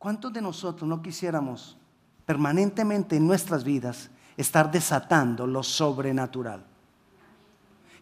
[0.00, 1.76] ¿Cuántos de nosotros no quisiéramos
[2.24, 4.08] permanentemente en nuestras vidas
[4.38, 6.64] estar desatando lo sobrenatural?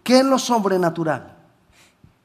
[0.04, 1.34] ¿Qué es lo sobrenatural?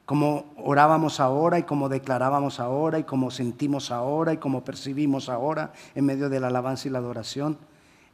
[0.05, 5.73] Como orábamos ahora y como declarábamos ahora y como sentimos ahora y como percibimos ahora
[5.95, 7.57] en medio de la alabanza y la adoración,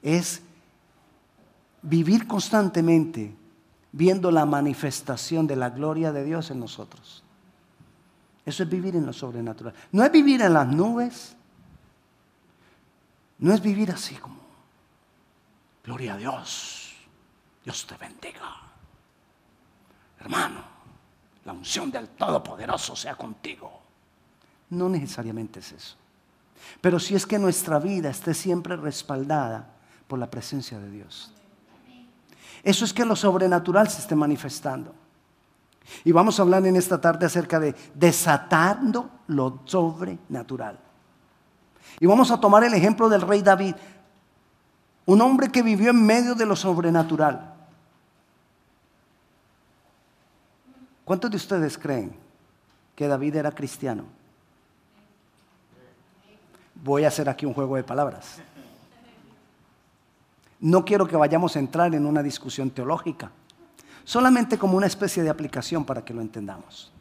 [0.02, 0.41] es
[1.82, 3.36] vivir constantemente
[3.91, 7.21] viendo la manifestación de la gloria de Dios en nosotros.
[8.46, 9.73] Eso es vivir en lo sobrenatural.
[9.91, 11.36] No es vivir en las nubes.
[13.39, 14.39] No es vivir así como,
[15.84, 16.93] gloria a Dios,
[17.63, 18.55] Dios te bendiga.
[20.20, 20.61] Hermano,
[21.45, 23.81] la unción del Todopoderoso sea contigo.
[24.71, 25.95] No necesariamente es eso.
[26.81, 29.69] Pero si es que nuestra vida esté siempre respaldada
[30.08, 31.31] por la presencia de Dios.
[32.61, 34.94] Eso es que lo sobrenatural se esté manifestando.
[36.03, 40.88] Y vamos a hablar en esta tarde acerca de desatando lo sobrenatural.
[41.99, 43.75] Y vamos a tomar el ejemplo del rey David,
[45.05, 47.53] un hombre que vivió en medio de lo sobrenatural.
[51.05, 52.16] ¿Cuántos de ustedes creen
[52.95, 54.03] que David era cristiano?
[56.75, 58.38] Voy a hacer aquí un juego de palabras.
[60.59, 63.31] No quiero que vayamos a entrar en una discusión teológica,
[64.03, 66.92] solamente como una especie de aplicación para que lo entendamos.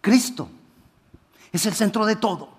[0.00, 0.48] Cristo
[1.52, 2.53] es el centro de todo.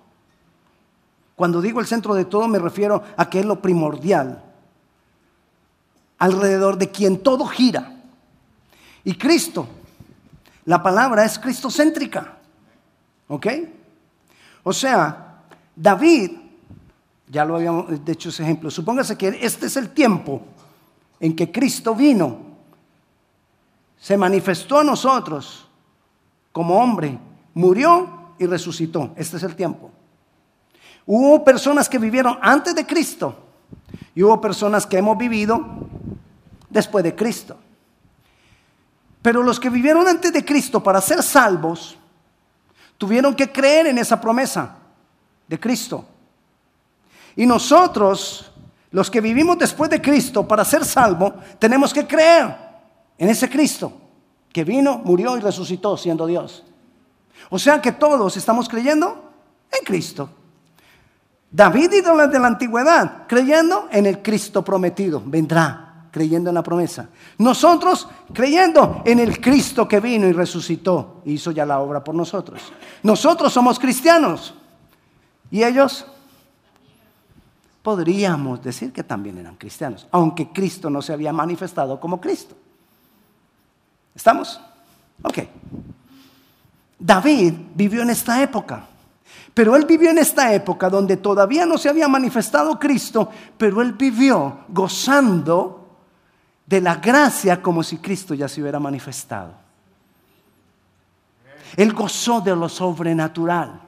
[1.35, 4.41] Cuando digo el centro de todo me refiero a que es lo primordial,
[6.17, 8.01] alrededor de quien todo gira.
[9.03, 9.67] Y Cristo,
[10.65, 12.37] la palabra es cristocéntrica.
[13.27, 13.47] ¿Ok?
[14.63, 15.43] O sea,
[15.75, 16.31] David
[17.27, 18.71] ya lo habíamos hecho ese ejemplo.
[18.71, 20.41] Supóngase que este es el tiempo
[21.19, 22.39] en que Cristo vino,
[23.97, 25.67] se manifestó a nosotros
[26.51, 27.17] como hombre,
[27.53, 29.11] murió y resucitó.
[29.15, 29.91] Este es el tiempo.
[31.05, 33.35] Hubo personas que vivieron antes de Cristo
[34.15, 35.63] y hubo personas que hemos vivido
[36.69, 37.57] después de Cristo.
[39.21, 41.97] Pero los que vivieron antes de Cristo para ser salvos,
[42.97, 44.77] tuvieron que creer en esa promesa
[45.47, 46.05] de Cristo.
[47.35, 48.51] Y nosotros,
[48.91, 52.55] los que vivimos después de Cristo para ser salvo, tenemos que creer
[53.17, 53.93] en ese Cristo
[54.51, 56.63] que vino, murió y resucitó siendo Dios.
[57.49, 59.31] O sea que todos estamos creyendo
[59.71, 60.29] en Cristo.
[61.55, 67.07] David y de la antigüedad, creyendo en el Cristo prometido, vendrá, creyendo en la promesa.
[67.37, 72.13] Nosotros creyendo en el Cristo que vino y resucitó y hizo ya la obra por
[72.13, 72.61] nosotros.
[73.03, 74.53] Nosotros somos cristianos.
[75.49, 76.05] ¿Y ellos?
[77.85, 82.55] podríamos decir que también eran cristianos, aunque Cristo no se había manifestado como Cristo.
[84.15, 84.59] ¿Estamos?
[85.21, 85.37] Ok.
[86.97, 88.87] David vivió en esta época,
[89.55, 93.93] pero él vivió en esta época donde todavía no se había manifestado Cristo, pero él
[93.93, 95.97] vivió gozando
[96.65, 99.53] de la gracia como si Cristo ya se hubiera manifestado.
[101.77, 103.81] Él gozó de lo sobrenatural.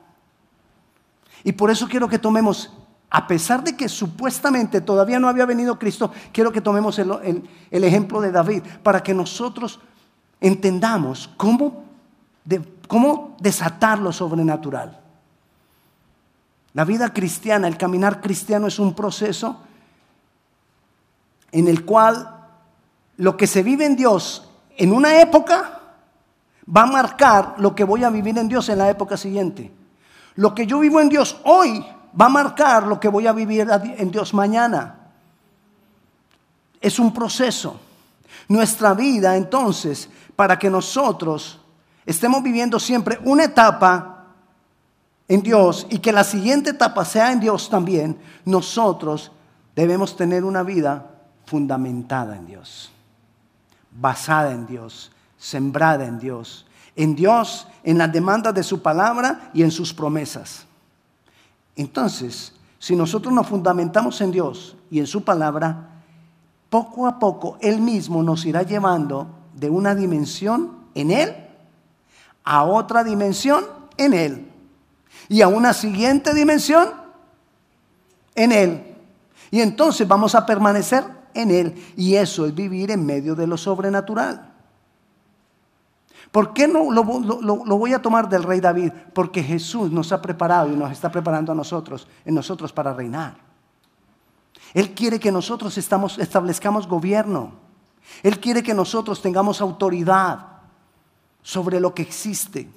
[1.43, 2.71] Y por eso quiero que tomemos
[3.09, 8.19] a pesar de que supuestamente todavía no había venido Cristo, quiero que tomemos el, ejemplo
[8.19, 9.79] de David para que nosotros
[10.41, 11.85] entendamos cómo,
[13.39, 15.06] desatar lo sobrenatural.
[16.77, 19.57] La vida cristiana, el caminar cristiano es un proceso
[21.51, 22.45] en el cual
[23.15, 25.81] lo que se vive en Dios en una época
[26.69, 29.71] va a marcar lo que voy a vivir en Dios en la época siguiente.
[30.35, 31.83] Lo que yo vivo en Dios hoy
[32.13, 33.67] va a marcar lo que voy a vivir
[33.97, 34.99] en Dios mañana.
[36.79, 37.79] Es un proceso.
[38.49, 41.59] Nuestra vida, entonces, para que nosotros
[42.05, 44.16] estemos viviendo siempre una etapa
[45.27, 49.31] en Dios y que la siguiente etapa sea en Dios también, nosotros
[49.75, 51.11] debemos tener una vida
[51.45, 52.91] fundamentada en Dios,
[53.91, 56.65] basada en Dios, sembrada en Dios,
[56.95, 60.65] en Dios, en las demandas de su palabra y en sus promesas.
[61.75, 65.89] Entonces, si nosotros nos fundamentamos en Dios y en su palabra,
[66.69, 71.35] poco a poco Él mismo nos irá llevando de una dimensión en Él
[72.43, 73.65] a otra dimensión
[73.97, 74.46] en Él
[75.29, 76.89] y a una siguiente dimensión
[78.35, 78.95] en Él.
[79.51, 81.03] Y entonces vamos a permanecer
[81.33, 84.53] en Él y eso es vivir en medio de lo sobrenatural.
[86.31, 88.91] ¿Por qué no lo, voy a tomar del rey David?
[89.13, 93.37] Porque Jesús nos ha preparado y nos está preparando a nosotros, en nosotros para reinar.
[94.73, 97.53] Él quiere que nosotros establezcamos gobierno.
[98.23, 100.39] Él quiere que nosotros tengamos autoridad
[101.41, 102.69] sobre lo que existe,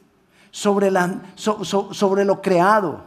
[0.50, 3.04] sobre, lo creado.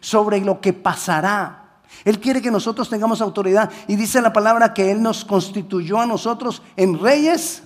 [0.00, 1.64] sobre lo que pasará.
[2.04, 6.06] Él quiere que nosotros tengamos autoridad y dice la palabra que Él nos constituyó a
[6.06, 7.62] nosotros en reyes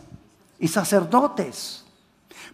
[0.58, 1.84] y sacerdotes.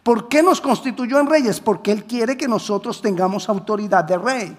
[0.03, 1.61] ¿Por qué nos constituyó en reyes?
[1.61, 4.57] Porque Él quiere que nosotros tengamos autoridad de rey.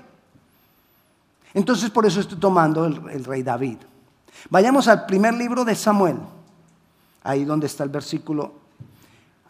[1.53, 3.77] Entonces por eso estoy tomando el, rey David.
[4.49, 6.17] Vayamos al primer libro de Samuel,
[7.23, 8.53] ahí donde está el versículo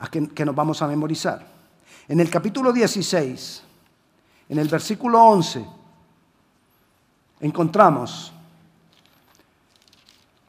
[0.10, 1.59] que, que nos vamos a memorizar.
[2.10, 3.62] En el capítulo 16,
[4.50, 5.64] en el versículo 11,
[7.40, 8.34] encontramos,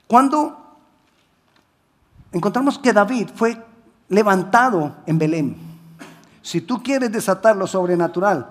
[0.07, 0.79] cuando
[2.33, 3.63] encontramos que David fue
[4.09, 5.57] levantado en Belén.
[6.41, 8.49] Si tú quieres desatar lo sobrenatural,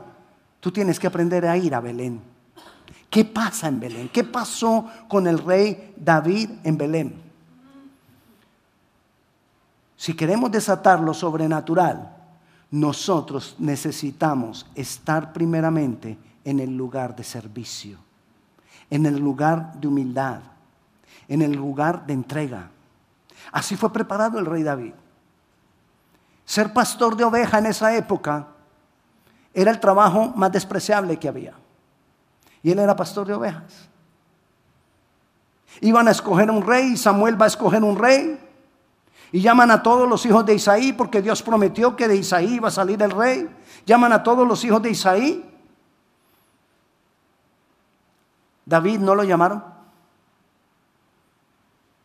[0.59, 2.21] tú tienes que aprender a ir a Belén.
[3.09, 4.09] ¿Qué pasa en Belén?
[4.09, 7.19] ¿Qué pasó con el rey David en Belén?
[9.97, 12.18] Si queremos desatar lo sobrenatural,
[12.71, 17.97] nosotros necesitamos estar primeramente en el lugar de servicio,
[18.89, 20.41] en el lugar de humildad,
[21.27, 22.69] en el lugar de entrega.
[23.51, 24.93] Así fue preparado el rey David.
[26.45, 28.47] Ser pastor de oveja en esa época
[29.53, 31.53] era el trabajo más despreciable que había.
[32.61, 33.87] Y él era pastor de ovejas.
[35.81, 38.48] Iban a escoger un rey, Samuel va a escoger un rey.
[39.31, 42.69] Y llaman a todos los hijos de Isaí porque Dios prometió que de Isaí iba
[42.69, 43.47] a salir el rey.
[43.85, 45.45] Llaman a todos los hijos de Isaí.
[48.65, 49.63] David no lo llamaron.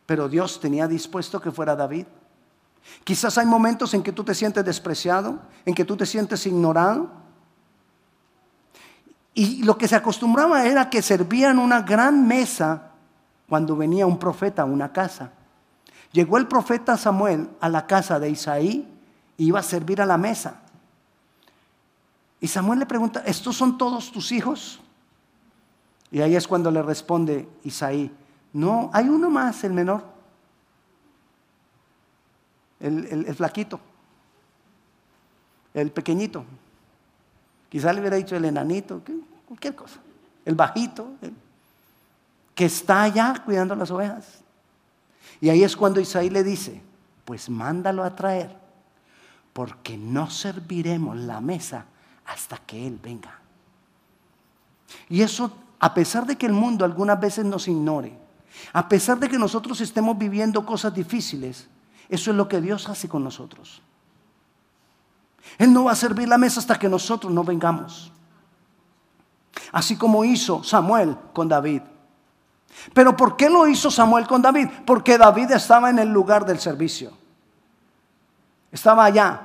[0.05, 2.05] Pero Dios tenía dispuesto que fuera David.
[3.03, 7.09] Quizás hay momentos en que tú te sientes despreciado, en que tú te sientes ignorado.
[9.33, 12.91] Y lo que se acostumbraba era que servían una gran mesa
[13.49, 15.31] cuando venía un profeta a una casa.
[16.15, 18.87] Llegó el profeta Samuel a la casa de Isaí
[19.35, 20.61] y iba a servir a la mesa.
[22.39, 24.79] Y Samuel le pregunta, ¿estos son todos tus hijos?
[26.11, 28.09] Y ahí es cuando le responde Isaí,
[28.53, 30.05] no, hay uno más, el menor,
[32.79, 33.81] el, flaquito,
[35.73, 36.45] el pequeñito.
[37.67, 39.01] Quizá le hubiera dicho el enanito,
[39.45, 39.99] cualquier cosa,
[40.45, 41.09] el bajito,
[42.55, 44.44] que está allá cuidando las ovejas.
[45.41, 46.81] Y ahí es cuando Isaí le dice,
[47.25, 48.55] pues mándalo a traer,
[49.53, 51.85] porque no serviremos la mesa
[52.25, 53.39] hasta que Él venga.
[55.09, 58.17] Y eso, a pesar de que el mundo algunas veces nos ignore,
[58.73, 61.67] a pesar de que nosotros estemos viviendo cosas difíciles,
[62.09, 63.81] eso es lo que Dios hace con nosotros.
[65.57, 68.11] Él no va a servir la mesa hasta que nosotros no vengamos.
[69.71, 71.81] Así como hizo Samuel con David.
[72.93, 74.67] Pero ¿por qué lo hizo Samuel con David?
[74.85, 77.11] Porque David estaba en el lugar del servicio.
[78.71, 79.41] Estaba allá.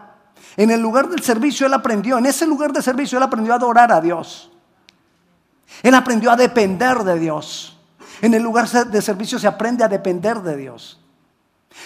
[0.57, 3.57] En el lugar del servicio él aprendió, en ese lugar de servicio él aprendió a
[3.57, 4.51] adorar a Dios.
[5.83, 7.79] Él aprendió a depender de Dios.
[8.21, 11.01] En el lugar de servicio se aprende a depender de Dios.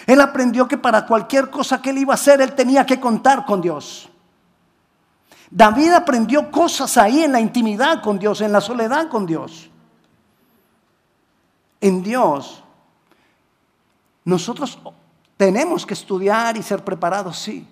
[0.07, 3.45] Él aprendió que para cualquier cosa que él iba a hacer, él tenía que contar
[3.45, 4.11] con Dios.
[5.51, 9.71] David aprendió cosas ahí en la intimidad con Dios, en la soledad con Dios
[11.85, 12.65] en Dios,
[14.25, 14.79] nosotros
[15.37, 17.69] tenemos que estudiar y ser preparados, sí.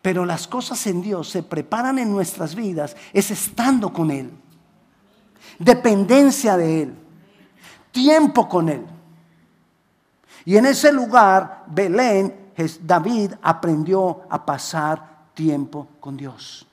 [0.00, 4.30] Pero las cosas en Dios se preparan en nuestras vidas es estando con Él.
[5.58, 6.94] Dependencia de Él.
[7.90, 8.86] Tiempo con Él.
[10.44, 16.64] Y en ese lugar, Belén, David aprendió a pasar tiempo con Dios.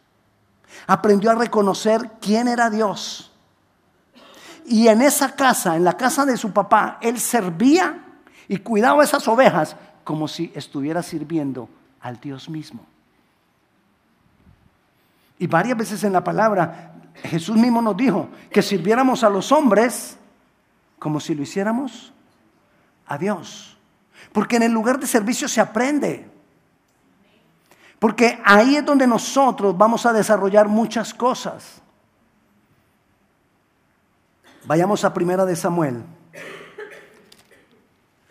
[0.86, 3.31] Aprendió a reconocer quién era Dios
[4.66, 8.04] y en esa casa, en la casa de su papá, él servía
[8.48, 11.70] y cuidaba esas ovejas como si estuviera sirviendo
[12.02, 12.86] al Dios mismo.
[15.40, 20.18] Y varias veces en la palabra Jesús mismo nos dijo que sirviéramos a los hombres
[21.00, 22.14] como si lo hiciéramos
[23.08, 23.78] a Dios.
[24.32, 26.30] Porque en el lugar de servicio se aprende.
[28.00, 31.81] Porque ahí es donde nosotros vamos a desarrollar muchas cosas.
[34.66, 36.04] Vayamos a Primera de Samuel,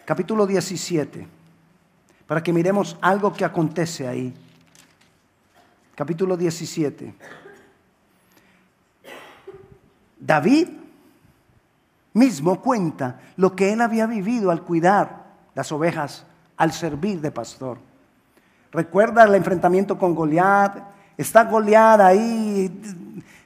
[0.05, 1.27] capítulo 17,
[2.25, 4.33] para que miremos algo que acontece ahí.
[5.97, 7.13] Capítulo 17.
[10.21, 10.69] David
[12.13, 15.25] mismo cuenta lo que él había vivido al cuidar
[15.57, 16.25] las ovejas,
[16.57, 17.79] al servir de pastor.
[18.71, 20.79] Recuerda el enfrentamiento con Goliat.
[21.17, 22.71] Está Goliat ahí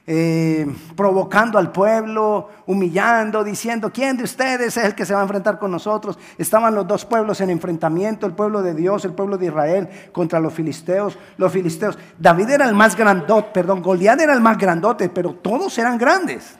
[0.07, 5.23] eh, provocando al pueblo, humillando, diciendo, ¿quién de ustedes es el que se va a
[5.23, 6.19] enfrentar con nosotros?
[6.37, 10.39] Estaban los dos pueblos en enfrentamiento, el pueblo de Dios, el pueblo de Israel contra
[10.39, 11.97] los filisteos, los filisteos.
[12.19, 16.55] David era el más grandote, perdón, Goliat era el más grandote, pero todos eran grandes.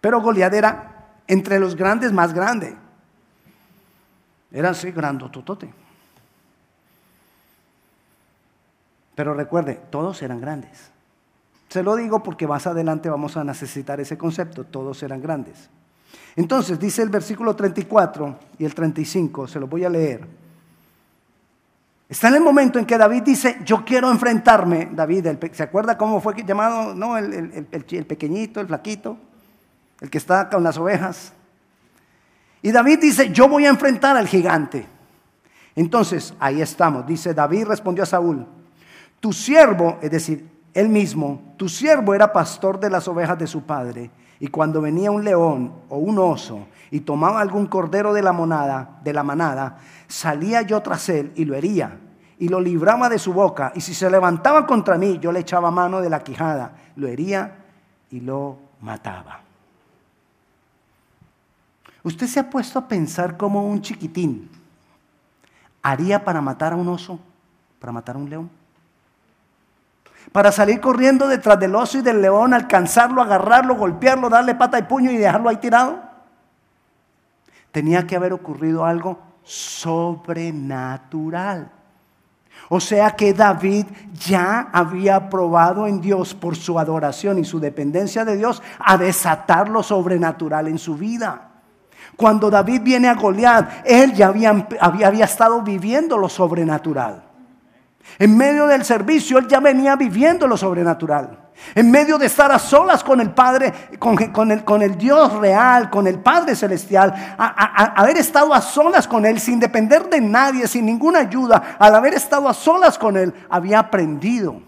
[0.00, 2.76] Pero Goliat era entre los grandes más grande.
[4.50, 5.72] Era así grandototote.
[9.14, 10.90] Pero recuerde, todos eran grandes.
[11.70, 15.70] Se lo digo porque más adelante vamos a necesitar ese concepto, todos eran grandes.
[16.34, 20.26] Entonces dice el versículo 34 y el 35, se lo voy a leer.
[22.08, 26.20] Está en el momento en que David dice, yo quiero enfrentarme, David, ¿se acuerda cómo
[26.20, 26.92] fue llamado?
[26.92, 29.16] No, el, el pequeñito, el flaquito,
[30.00, 31.32] el que está con las ovejas.
[32.62, 34.88] Y David dice, yo voy a enfrentar al gigante.
[35.76, 38.44] Entonces, ahí estamos, dice, David respondió a Saúl,
[39.20, 43.62] tu siervo, es decir, él mismo, tu siervo era pastor de las ovejas de su
[43.62, 48.32] padre, y cuando venía un león o un oso y tomaba algún cordero de la
[48.32, 51.98] monada, de la manada, salía yo tras él y lo hería
[52.38, 55.70] y lo libraba de su boca, y si se levantaba contra mí, yo le echaba
[55.70, 57.58] mano de la quijada, lo hería
[58.10, 59.40] y lo mataba.
[62.02, 64.48] ¿Usted se ha puesto a pensar como un chiquitín
[65.82, 67.20] haría para matar a un oso,
[67.78, 68.59] para matar a un león?
[70.32, 74.82] Para salir corriendo detrás del oso y del león, alcanzarlo, agarrarlo, golpearlo, darle pata y
[74.82, 75.98] puño y dejarlo ahí tirado?
[77.72, 81.72] Tenía que haber ocurrido algo sobrenatural.
[82.68, 88.24] O sea que David ya había probado en Dios por su adoración y su dependencia
[88.24, 91.48] de Dios a desatar lo sobrenatural en su vida.
[92.16, 97.29] Cuando David viene a Goliat, él ya había, había, había estado viviendo lo sobrenatural.
[98.18, 101.50] En medio del servicio, él ya venía viviendo lo sobrenatural.
[101.74, 106.18] En medio de estar a solas con el Padre, con, el, Dios real, con el
[106.18, 111.76] Padre celestial, haber estado a solas con Él sin depender de nadie, sin ninguna ayuda,
[111.78, 114.62] al haber estado a solas con Él, había aprendido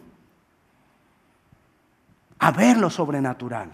[2.38, 3.70] a ver lo sobrenatural.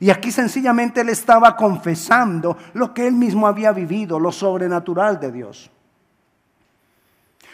[0.00, 5.32] Y aquí sencillamente Él estaba confesando lo que Él mismo había vivido, lo sobrenatural de
[5.32, 5.70] Dios.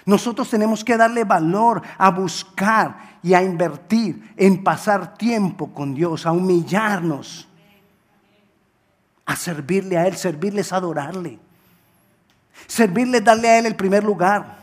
[0.06, 6.26] Nosotros tenemos que darle valor a buscar y a invertir en pasar tiempo con Dios,
[6.26, 7.48] a humillarnos,
[9.24, 11.38] a servirle a Él, servirle es adorarle.
[12.66, 14.58] Servirle darle a Él el primer lugar.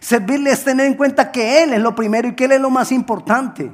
[0.00, 2.68] Servirle es tener en cuenta que Él es lo primero y que Él es lo
[2.68, 3.72] más importante.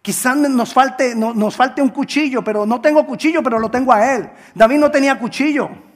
[0.00, 4.30] Quizás nos falte un cuchillo, pero no tengo cuchillo, pero lo tengo a Él.
[4.54, 5.91] David no tenía cuchillo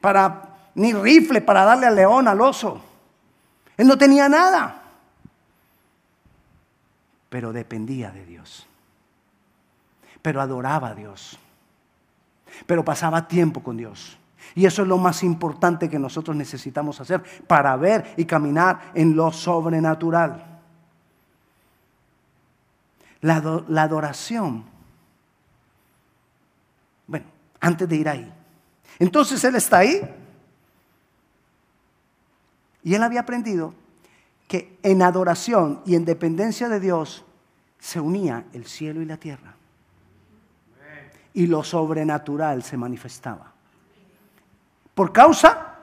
[0.00, 2.80] para ni rifle para darle al león, al oso.
[3.76, 4.82] Él no tenía nada.
[7.28, 8.66] Pero dependía de Dios.
[10.22, 11.38] Pero adoraba a Dios.
[12.66, 14.18] Pero pasaba tiempo con Dios.
[14.54, 19.14] Y eso es lo más importante que nosotros necesitamos hacer para ver y caminar en
[19.14, 20.44] lo sobrenatural.
[23.20, 24.64] La, la adoración.
[27.06, 27.26] Bueno,
[27.60, 28.39] antes de ir ahí.
[29.00, 30.00] Entonces Él está ahí
[32.82, 33.74] y él había aprendido
[34.46, 37.24] que en adoración y en dependencia de Dios
[37.78, 39.54] se unía el cielo y la tierra.
[41.32, 43.52] Y lo sobrenatural se manifestaba.
[44.94, 45.78] Por causa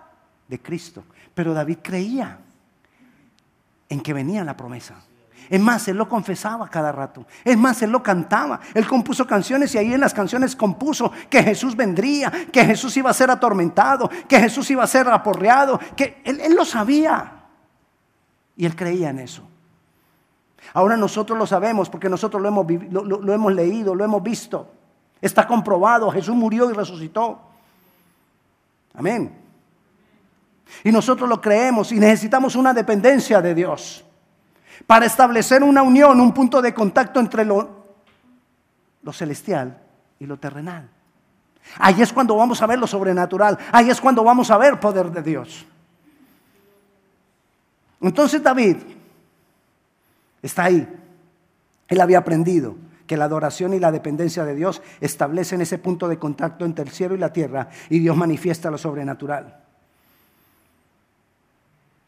[0.48, 1.04] de Cristo.
[1.34, 2.40] Pero David creía
[3.90, 4.96] en que venía la promesa.
[5.50, 7.26] Es más, él lo confesaba cada rato.
[7.44, 8.60] Es más, él lo cantaba.
[8.74, 13.10] Él compuso canciones y ahí en las canciones compuso que Jesús vendría, que Jesús iba
[13.10, 17.44] a ser atormentado, que Jesús iba a ser aporreado, que él, lo sabía.
[18.58, 19.44] Y él creía en eso.
[20.74, 24.70] Ahora nosotros lo sabemos porque nosotros lo hemos, lo hemos leído, lo hemos visto.
[25.22, 27.40] Está comprobado, Jesús murió y resucitó.
[28.94, 29.34] Amén.
[30.84, 34.04] Y nosotros lo creemos y necesitamos una dependencia de Dios
[34.86, 37.78] para establecer una unión, un punto de contacto entre lo,
[39.12, 39.82] celestial
[40.20, 40.90] y lo terrenal.
[41.80, 45.12] Ahí es cuando vamos a ver lo sobrenatural, ahí es cuando vamos a ver poder
[45.12, 45.66] de Dios.
[48.02, 48.78] Entonces David
[50.42, 50.88] está ahí.
[51.88, 52.76] Él había aprendido
[53.08, 56.92] que la adoración y la dependencia de Dios establecen ese punto de contacto entre el
[56.92, 59.67] cielo y la tierra y Dios manifiesta lo sobrenatural.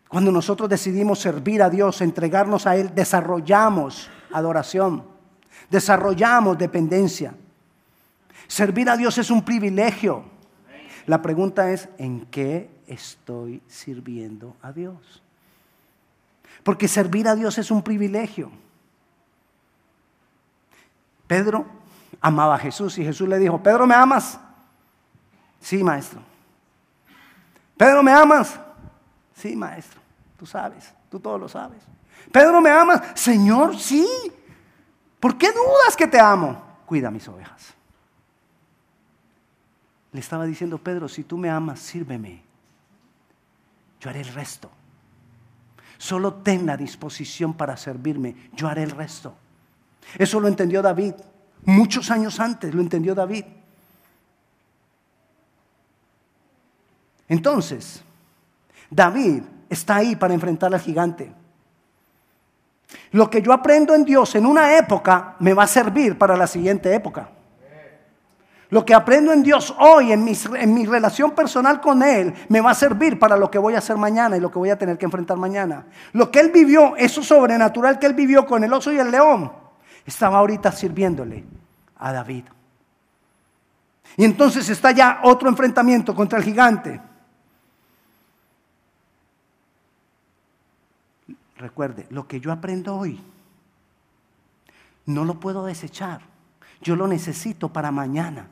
[0.10, 5.04] Cuando nosotros decidimos servir a Dios, entregarnos a Él, desarrollamos adoración,
[5.70, 7.36] desarrollamos dependencia.
[8.48, 10.24] Servir a Dios es un privilegio.
[11.06, 15.22] La pregunta es, ¿en qué estoy sirviendo a Dios?
[16.64, 18.52] Porque servir a Dios es un privilegio.
[21.28, 21.68] Pedro
[22.20, 24.40] amaba a Jesús y Jesús le dijo, Pedro, ¿me amas?
[25.62, 26.20] Sí, maestro.
[27.78, 28.60] Pedro, ¿me amas?
[29.36, 29.99] Sí, maestro.
[30.40, 31.84] Tú sabes, tú todo lo sabes.
[32.32, 33.02] Pedro, ¿me amas?
[33.14, 34.08] Señor, sí.
[35.20, 36.80] ¿Por qué dudas que te amo?
[36.86, 37.74] Cuida mis ovejas.
[40.14, 42.42] Le estaba diciendo, Pedro, si tú me amas, sírveme.
[44.00, 44.72] Yo haré el resto.
[45.98, 48.50] Solo ten la disposición para servirme.
[48.54, 49.36] Yo haré el resto.
[50.18, 51.16] Eso lo entendió David.
[51.66, 53.44] Muchos años antes lo entendió David.
[57.28, 58.04] Entonces,
[58.90, 61.32] David está ahí para enfrentar al gigante.
[63.12, 66.48] Lo que yo aprendo en Dios en una época me va a servir para la
[66.48, 67.30] siguiente época.
[68.72, 72.76] Lo que aprendo en Dios hoy, en mi, relación personal con Él, me va a
[72.76, 75.06] servir para lo que voy a hacer mañana y lo que voy a tener que
[75.06, 75.88] enfrentar mañana.
[76.14, 79.52] Lo que Él vivió, eso sobrenatural que Él vivió con el oso y el león,
[80.06, 81.44] estaba ahorita sirviéndole
[81.98, 82.44] a David.
[84.18, 87.02] Y entonces está ya otro enfrentamiento contra el gigante.
[91.60, 93.20] Recuerde, lo que yo aprendo hoy,
[95.06, 96.22] no lo puedo desechar.
[96.82, 98.48] Yo lo necesito para mañana.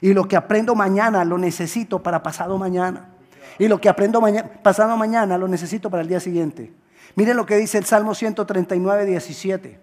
[0.00, 3.10] Y lo que aprendo mañana lo necesito para pasado mañana.
[3.56, 4.20] Y lo que aprendo
[4.64, 6.72] pasado mañana lo necesito para el día siguiente.
[7.14, 9.78] Miren lo que dice el Salmo 139, 17.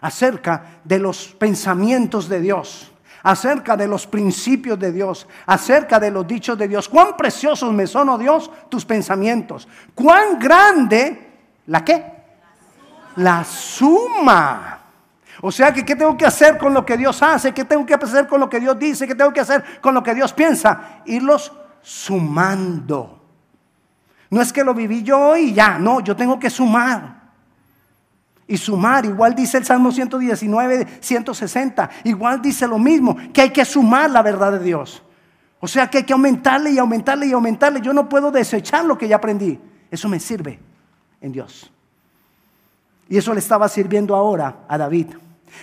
[0.00, 2.92] Acerca de los pensamientos de Dios,
[3.24, 6.88] acerca de los principios de Dios, acerca de los dichos de Dios.
[6.88, 9.66] Cuán preciosos me son, oh Dios, tus pensamientos.
[9.96, 11.27] Cuán grande,
[11.68, 12.04] ¿la qué?
[13.16, 14.78] La suma
[15.40, 17.52] o sea que, ¿qué tengo que hacer con lo que Dios hace?
[17.52, 19.06] ¿Qué tengo que hacer con lo que Dios dice?
[19.06, 21.00] ¿Qué tengo que hacer con lo que Dios piensa?
[21.06, 23.22] Irlos sumando.
[24.30, 27.18] No es que lo viví yo y ya, no, yo tengo que sumar.
[28.48, 33.64] Y sumar, igual dice el Salmo 119, 160, igual dice lo mismo, que hay que
[33.64, 35.02] sumar la verdad de Dios.
[35.60, 37.80] O sea que hay que aumentarle y aumentarle y aumentarle.
[37.80, 39.60] Yo no puedo desechar lo que ya aprendí.
[39.90, 40.67] Eso me sirve
[41.20, 41.70] en Dios.
[43.08, 45.08] Y eso le estaba sirviendo ahora a David.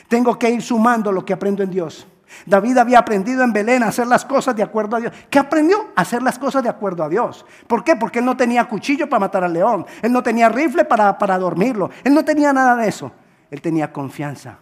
[0.08, 2.08] Tengo que ir sumando lo que aprendo en Dios.
[2.46, 5.13] David había aprendido en Belén a hacer las cosas de acuerdo a Dios.
[5.30, 5.89] ¿Qué aprendió?
[5.96, 7.46] A hacer las cosas de acuerdo a Dios.
[7.68, 7.96] ¿Por qué?
[7.96, 9.86] Porque él no tenía cuchillo para matar al león.
[10.02, 11.89] Él no tenía rifle para, para dormirlo.
[12.04, 13.12] Él no tenía nada de eso.
[13.50, 14.58] Él tenía confianza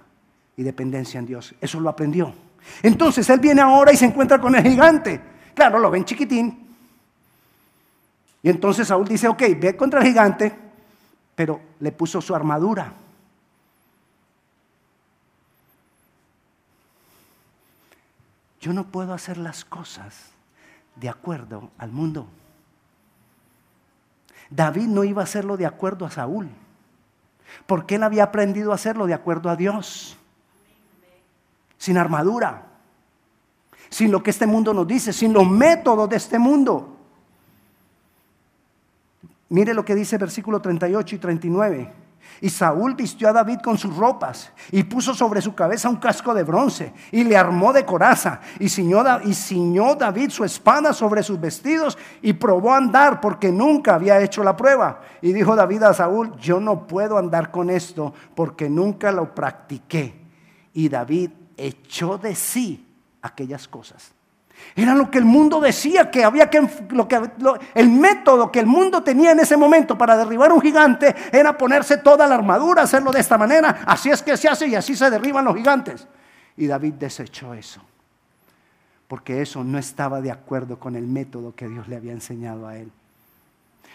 [0.55, 1.55] y dependencia en Dios.
[1.59, 2.33] Eso lo aprendió.
[2.81, 5.19] Entonces él viene ahora y se encuentra con el gigante.
[5.55, 6.63] Claro, lo ven chiquitín.
[8.41, 10.53] Y entonces Saúl dice, ok, ve contra el gigante,
[11.35, 12.93] pero le puso su armadura.
[18.61, 20.31] Yo no puedo hacer las cosas
[20.95, 22.27] de acuerdo al mundo.
[24.49, 26.49] David no iba a hacerlo de acuerdo a Saúl,
[27.65, 30.15] porque él había aprendido a hacerlo de acuerdo a Dios,
[31.77, 32.67] sin armadura,
[33.89, 36.92] sin lo que este mundo nos dice, sin los métodos de este mundo.
[39.49, 42.03] Mire lo que dice versículo 38 y 39.
[42.41, 46.33] Y Saúl vistió a David con sus ropas y puso sobre su cabeza un casco
[46.33, 51.23] de bronce y le armó de coraza y ciñó, y ciñó David su espada sobre
[51.23, 55.01] sus vestidos y probó a andar porque nunca había hecho la prueba.
[55.21, 60.21] Y dijo David a Saúl, yo no puedo andar con esto porque nunca lo practiqué.
[60.73, 62.87] Y David echó de sí
[63.21, 64.12] aquellas cosas.
[64.75, 67.21] Era lo que el mundo decía que había que, lo que
[67.75, 71.97] el método que el mundo tenía en ese momento para derribar un gigante era ponerse
[71.97, 73.81] toda la armadura, hacerlo de esta manera.
[73.85, 76.07] Así es que se hace y así se derriban los gigantes.
[76.57, 77.81] Y David desechó eso,
[79.07, 82.77] porque eso no estaba de acuerdo con el método que Dios le había enseñado a
[82.77, 82.91] él.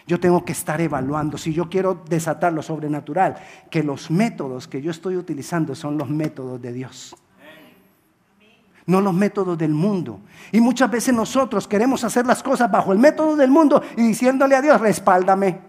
[0.07, 3.35] Yo tengo que estar evaluando, si yo quiero desatar lo sobrenatural,
[3.69, 7.15] que los métodos que yo estoy utilizando son los métodos de Dios
[8.89, 10.21] no los métodos del mundo.
[10.51, 14.55] Y muchas veces nosotros queremos hacer las cosas bajo el método del mundo y diciéndole
[14.55, 15.59] a Dios, respáldame.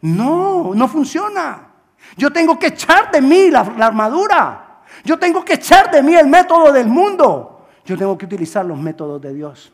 [0.00, 1.68] No, no funciona.
[2.16, 4.80] Yo tengo que echar de mí la, armadura.
[5.04, 7.66] Yo tengo que echar de mí el método del mundo.
[7.84, 9.70] Yo tengo que utilizar los métodos de Dios.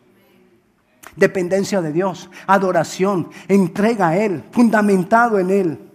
[1.15, 5.90] Dependencia de Dios, adoración, entrega a Él, fundamentado en Él.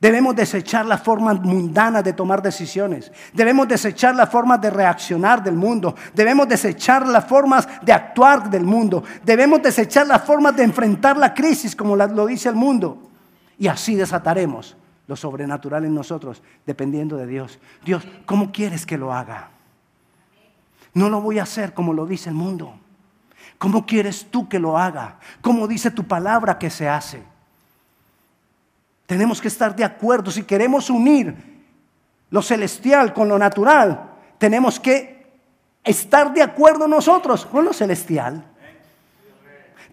[0.00, 3.10] Debemos desechar las formas mundanas de tomar decisiones.
[3.32, 5.96] Debemos desechar las formas de reaccionar del mundo.
[6.14, 9.02] Debemos desechar las formas de actuar del mundo.
[9.24, 13.10] Debemos desechar las formas de enfrentar la crisis como lo dice el mundo.
[13.58, 14.76] Y así desataremos
[15.08, 17.58] lo sobrenatural en nosotros, dependiendo de Dios.
[17.84, 19.50] Dios, ¿cómo quieres que lo haga?
[20.94, 22.78] No lo voy a hacer como lo dice el mundo.
[23.58, 25.18] ¿Cómo quieres tú que lo haga?
[25.40, 27.22] ¿Cómo dice tu palabra que se hace?
[29.08, 30.30] Tenemos que estar de acuerdo.
[30.30, 31.34] Si queremos unir
[32.28, 35.26] lo celestial con lo natural, tenemos que
[35.82, 38.44] estar de acuerdo nosotros con lo celestial.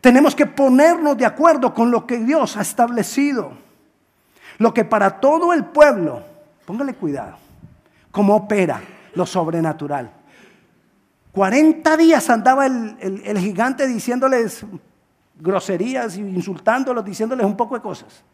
[0.02, 3.54] Tenemos que ponernos de acuerdo con lo que Dios ha establecido.
[4.58, 6.22] Lo que para todo el pueblo,
[6.66, 7.38] póngale cuidado,
[8.12, 8.82] cómo opera
[9.14, 10.12] lo sobrenatural.
[11.32, 14.66] 40 días andaba el, gigante diciéndoles
[15.40, 18.26] groserías, insultándolos, diciéndoles un poco de cosas.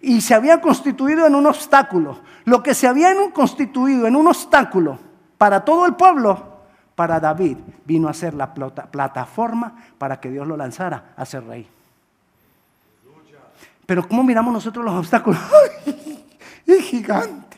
[0.00, 2.20] Y se había constituido en un obstáculo.
[2.44, 4.98] Lo que se había constituido en un obstáculo
[5.38, 6.56] para todo el pueblo,
[6.94, 11.68] para David, vino a ser la plataforma para que Dios lo lanzara a ser rey.
[13.84, 15.40] Pero ¿cómo miramos nosotros los obstáculos?
[16.66, 17.56] es gigante.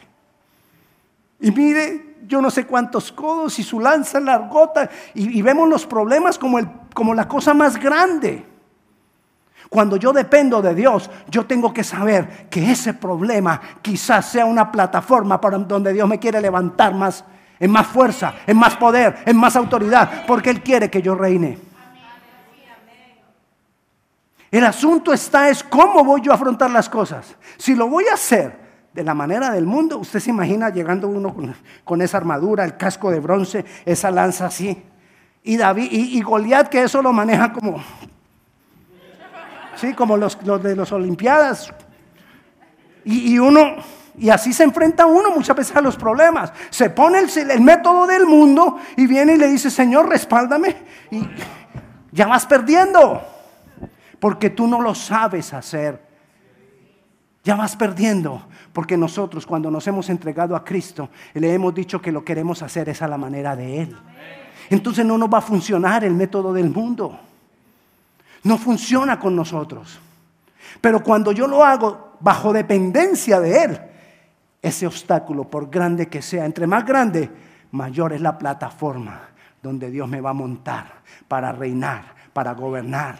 [1.40, 5.86] Y mire, yo no sé cuántos codos y su lanza largota y, y vemos los
[5.86, 8.44] problemas como, el, como la cosa más grande.
[9.68, 14.72] Cuando yo dependo de Dios, yo tengo que saber que ese problema quizás sea una
[14.72, 17.24] plataforma para donde Dios me quiere levantar más,
[17.60, 21.58] en más fuerza, en más poder, en más autoridad, porque Él quiere que yo reine.
[24.50, 27.36] El asunto está es cómo voy yo a afrontar las cosas.
[27.58, 29.98] Si lo voy a hacer de la manera del mundo.
[29.98, 31.34] Usted se imagina llegando uno
[31.84, 34.82] con, esa armadura, el casco de bronce, esa lanza así.
[35.44, 37.80] Y David y, Goliat que eso lo maneja como,
[39.78, 41.72] sí, como los, de las Olimpiadas.
[43.04, 43.76] Y, uno,
[44.18, 46.52] y así se enfrenta uno muchas veces a los problemas.
[46.70, 50.76] Se pone el, método del mundo y viene y le dice, Señor, respáldame.
[51.10, 51.22] Y
[52.12, 53.22] ya vas perdiendo,
[54.18, 56.06] porque tú no lo sabes hacer.
[57.44, 58.42] Ya vas perdiendo.
[58.72, 62.88] Porque nosotros cuando nos hemos entregado a Cristo, le hemos dicho que lo queremos hacer
[62.90, 63.96] es a la manera de Él.
[64.70, 67.18] Entonces no nos va a funcionar el método del mundo.
[68.48, 70.00] No funciona con nosotros.
[70.80, 73.80] Pero cuando yo lo hago bajo dependencia de Él,
[74.62, 77.30] ese obstáculo, por grande que sea, entre más grande,
[77.72, 79.20] mayor es la plataforma
[79.62, 80.86] donde Dios me va a montar
[81.28, 83.18] para reinar, para gobernar.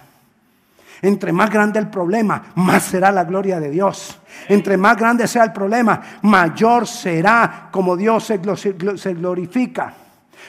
[1.02, 4.18] Entre más grande el problema, más será la gloria de Dios.
[4.48, 9.92] Entre más grande sea el problema, mayor será como Dios se glorifica.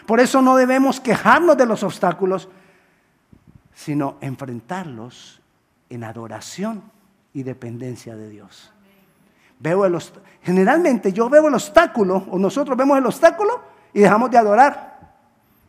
[0.06, 2.48] Por eso no debemos quejarnos de los obstáculos,
[3.80, 5.40] sino enfrentarlos
[5.90, 6.84] en adoración
[7.34, 8.74] y dependencia de Dios.
[9.58, 9.98] Veo el
[10.42, 13.62] generalmente yo veo el obstáculo, o nosotros vemos el obstáculo
[13.94, 15.16] y dejamos de adorar,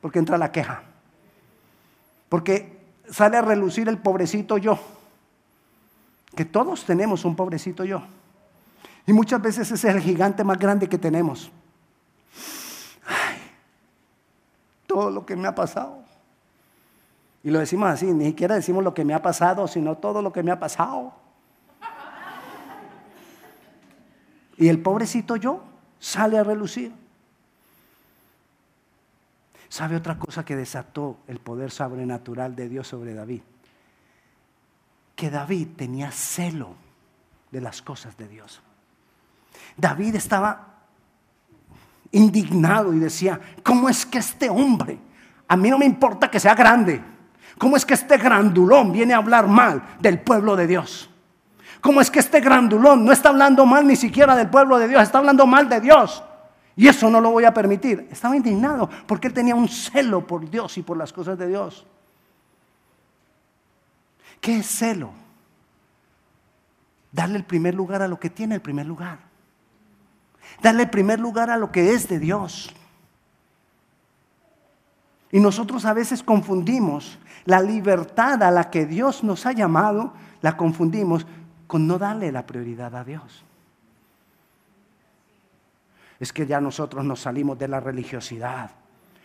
[0.01, 0.83] porque entra la queja.
[2.29, 4.77] Porque sale a relucir el pobrecito yo.
[6.35, 8.03] Que todos tenemos un pobrecito yo.
[9.07, 11.53] Y muchas veces ese es el gigante más grande que tenemos.
[14.89, 16.00] todo lo que me ha pasado.
[17.43, 20.33] Y lo decimos así, ni siquiera decimos lo que me ha pasado, sino todo lo
[20.33, 21.15] que me ha pasado.
[24.59, 25.65] Y el pobrecito yo
[25.99, 26.93] sale a relucir.
[29.71, 33.41] ¿Sabe otra cosa que desató el poder sobrenatural de Dios sobre David?
[35.17, 36.75] Que David tenía celo
[37.51, 38.61] de las cosas de Dios.
[39.77, 40.67] David estaba
[42.13, 44.99] indignado y decía, ¿cómo es que este hombre,
[45.49, 47.03] a mí no me importa que sea grande,
[47.61, 51.11] ¿cómo es que este grandulón viene a hablar mal del pueblo de Dios?
[51.83, 55.03] ¿Cómo es que este grandulón no está hablando mal ni siquiera del pueblo de Dios,
[55.03, 56.25] está hablando mal de Dios?
[56.75, 58.09] Y eso no lo voy a permitir.
[58.11, 61.87] Estaba indignado porque él tenía un celo por Dios y por las cosas de Dios.
[64.41, 65.11] ¿Qué es celo?
[67.13, 69.19] Darle el primer lugar a lo que tiene el primer lugar.
[70.63, 72.75] Darle el primer lugar a lo que es de Dios.
[75.33, 80.13] Y nosotros a veces confundimos la libertad a la que Dios nos ha llamado,
[80.43, 81.27] la confundimos
[81.67, 83.45] con no darle la prioridad a Dios
[86.21, 88.71] es que ya nosotros nos salimos de la religiosidad.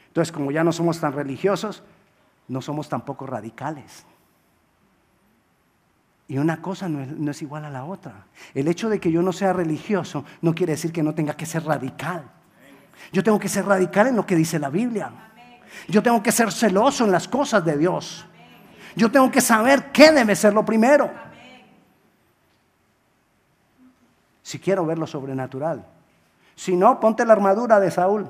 [0.07, 1.83] Entonces, como ya no somos tan religiosos,
[2.47, 4.05] no somos tampoco radicales.
[6.29, 8.25] Y una cosa no es, igual a la otra.
[8.53, 11.45] El hecho de que yo no sea religioso no quiere decir que no tenga que
[11.45, 12.23] ser radical.
[13.11, 15.11] Yo tengo que ser radical en lo que dice la Biblia.
[15.87, 18.25] Yo tengo que ser celoso en las cosas de Dios.
[18.95, 21.11] Yo tengo que saber qué debe ser lo primero.
[24.41, 25.85] Si quiero ver lo sobrenatural,
[26.55, 28.29] si no, ponte la armadura de Saúl.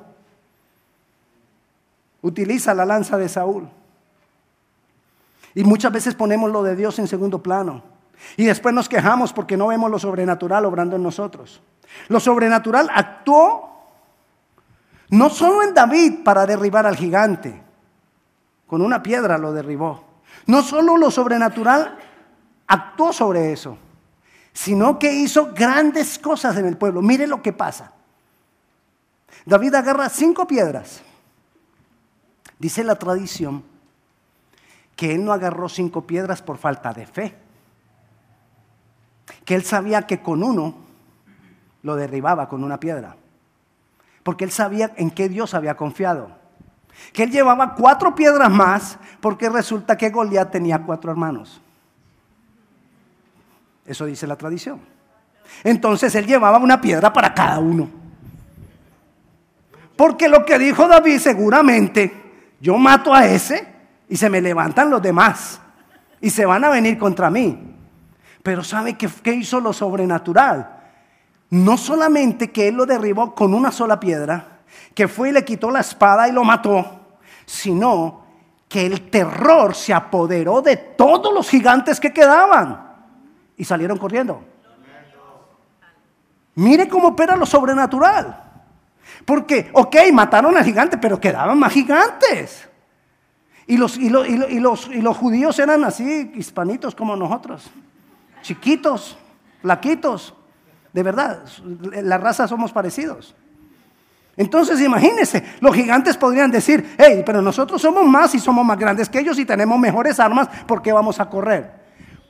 [2.22, 3.70] Utiliza la lanza de Saúl.
[5.54, 7.84] Y muchas veces ponemos lo de Dios en segundo plano.
[8.38, 11.62] Y después nos quejamos porque no vemos lo sobrenatural obrando en nosotros.
[12.08, 13.75] Lo sobrenatural actuó
[15.16, 17.62] no solo en David para derribar al gigante,
[18.68, 20.04] con una piedra lo derribó.
[20.46, 21.98] No solo lo sobrenatural
[22.68, 23.78] actuó sobre eso,
[24.52, 27.02] sino que hizo grandes cosas en el pueblo.
[27.02, 27.94] Mire lo que pasa.
[29.46, 31.02] David agarra cinco piedras.
[32.60, 33.64] Dice la tradición
[34.98, 37.38] que él no agarró cinco piedras por falta de fe.
[39.46, 40.76] Que él sabía que con uno
[41.84, 43.16] lo derribaba con una piedra.
[44.26, 46.32] Porque él sabía en qué Dios había confiado.
[47.14, 51.62] Que él llevaba cuatro piedras más porque resulta que Goliat tenía cuatro hermanos.
[53.86, 54.82] Eso dice la tradición.
[55.64, 57.88] Entonces él llevaba una piedra para cada uno.
[59.96, 62.12] Porque lo que dijo David seguramente,
[62.60, 63.68] yo mato a ese
[64.10, 65.62] y se me levantan los demás
[66.20, 67.76] y se van a venir contra mí.
[68.42, 70.75] Pero ¿sabe qué, qué hizo lo sobrenatural?
[71.50, 74.60] No solamente que él lo derribó con una sola piedra,
[74.94, 78.24] que fue y le quitó la espada y lo mató, sino
[78.68, 82.94] que el terror se apoderó de todos los gigantes que quedaban
[83.58, 84.44] y salieron corriendo.
[86.56, 88.44] Mire cómo opera lo sobrenatural.
[89.26, 92.68] Porque, ok, mataron al gigante, pero quedaban más gigantes.
[93.68, 97.70] Y los, y, los, y, los, y los judíos eran así, hispanitos como nosotros.
[98.42, 99.18] Chiquitos,
[99.62, 100.34] flaquitos.
[100.96, 101.44] De verdad,
[102.04, 103.36] la raza somos parecidos.
[104.38, 109.10] Entonces imagínense, los gigantes podrían decir, hey, pero nosotros somos más y somos más grandes
[109.10, 111.70] que ellos y tenemos mejores armas, ¿por qué vamos a correr?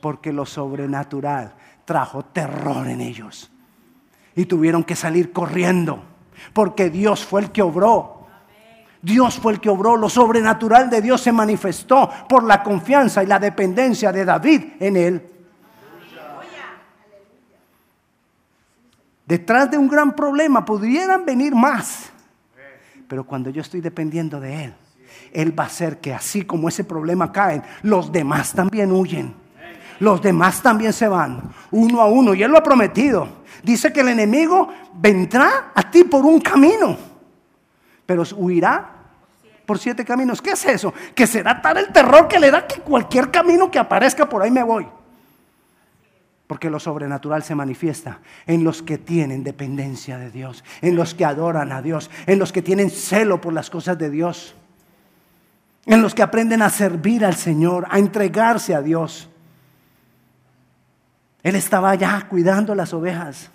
[0.02, 3.52] Porque lo sobrenatural trajo terror en ellos.
[4.34, 6.02] Y tuvieron que salir corriendo
[6.52, 8.26] porque Dios fue el que obró.
[9.00, 13.26] Dios fue el que obró, lo sobrenatural de Dios se manifestó por la confianza y
[13.26, 15.35] la dependencia de David en él.
[19.26, 22.10] Detrás de un gran problema pudieran venir más,
[23.08, 24.74] pero cuando yo estoy dependiendo de Él,
[25.32, 29.34] Él va a hacer que así como ese problema cae, los demás también huyen.
[29.98, 33.26] Los demás también se van, uno a uno, y Él lo ha prometido.
[33.62, 36.96] Dice que el enemigo vendrá a ti por un camino,
[38.04, 38.92] pero huirá
[39.64, 40.40] por siete caminos.
[40.40, 40.94] ¿Qué es eso?
[41.14, 44.50] Que será tal el terror que le da que cualquier camino que aparezca por ahí
[44.50, 44.86] me voy.
[46.46, 51.24] Porque lo sobrenatural se manifiesta en los que tienen dependencia de Dios, en los que
[51.24, 54.54] adoran a Dios, en los que tienen celo por las cosas de Dios,
[55.86, 59.28] en los que aprenden a servir al Señor, a entregarse a Dios.
[61.42, 63.50] Él estaba allá cuidando las ovejas.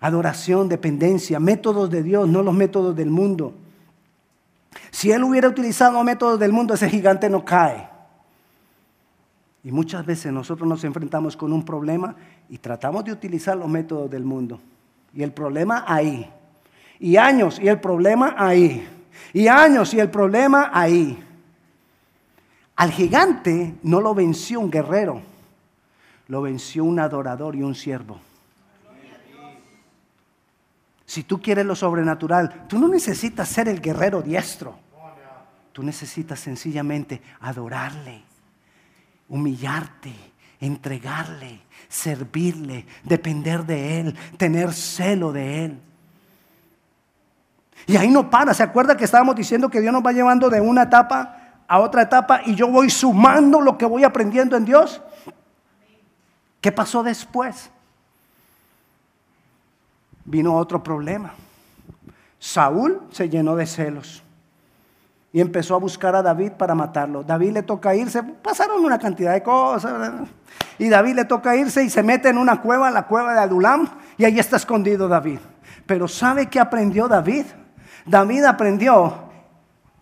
[0.00, 3.54] Adoración, dependencia, métodos de Dios, no los métodos del mundo.
[4.90, 7.91] Si él hubiera utilizado métodos del mundo, ese gigante no cae.
[9.64, 12.16] Y muchas veces nosotros nos enfrentamos con un problema
[12.48, 14.60] y tratamos de utilizar los métodos del mundo.
[15.14, 16.28] Y el problema ahí.
[16.98, 18.88] Y años y el problema ahí.
[19.32, 21.22] Y años y el problema ahí.
[22.76, 25.20] Al gigante no lo venció un guerrero,
[26.28, 28.18] lo venció un adorador y un siervo.
[31.04, 34.74] Si tú quieres lo sobrenatural, tú no necesitas ser el guerrero diestro.
[35.72, 38.22] Tú necesitas sencillamente adorarle,
[39.32, 40.14] humillarte,
[40.60, 45.80] entregarle, servirle, depender de Él, tener celo de Él.
[47.86, 48.52] Y ahí no para.
[48.52, 52.02] ¿Se acuerda que estábamos diciendo que Dios nos va llevando de una etapa a otra
[52.02, 55.00] etapa y yo voy sumando lo que voy aprendiendo en Dios?
[56.60, 57.70] ¿Qué pasó después?
[60.24, 61.34] vino otro problema.
[62.38, 64.22] Saúl se llenó de celos
[65.32, 67.22] y empezó a buscar a David para matarlo.
[67.22, 70.12] David le toca irse, pasaron una cantidad de cosas,
[70.78, 73.88] y David le toca irse y se mete en una cueva, la cueva de Adulam,
[74.18, 75.38] y ahí está escondido David.
[75.86, 77.46] Pero ¿sabe qué aprendió David?
[78.04, 79.14] David aprendió